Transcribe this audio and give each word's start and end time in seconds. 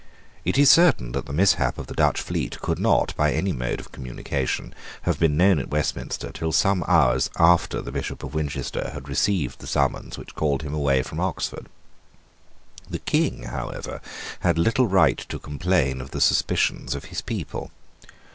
It 0.43 0.57
is 0.57 0.71
certain 0.71 1.11
that 1.11 1.27
the 1.27 1.31
mishap 1.31 1.77
of 1.77 1.85
the 1.85 1.93
Dutch 1.93 2.19
fleet 2.19 2.59
could 2.59 2.79
not, 2.79 3.15
by 3.15 3.31
any 3.31 3.51
mode 3.53 3.79
of 3.79 3.91
communication, 3.91 4.73
have 5.03 5.19
been 5.19 5.37
known 5.37 5.59
at 5.59 5.69
Westminster 5.69 6.31
till 6.31 6.51
some 6.51 6.83
hours 6.87 7.29
after 7.37 7.83
the 7.83 7.91
Bishop 7.91 8.23
of 8.23 8.33
Winchester 8.33 8.89
had 8.95 9.07
received 9.07 9.59
the 9.59 9.67
summons 9.67 10.17
which 10.17 10.33
called 10.33 10.63
him 10.63 10.73
away 10.73 11.03
from 11.03 11.19
Oxford. 11.19 11.67
The 12.89 12.97
King, 12.97 13.43
however, 13.43 14.01
had 14.39 14.57
little 14.57 14.87
right 14.87 15.19
to 15.29 15.37
complain 15.37 16.01
of 16.01 16.09
the 16.09 16.19
suspicions 16.19 16.95
of 16.95 17.05
his 17.13 17.21
people. 17.21 17.69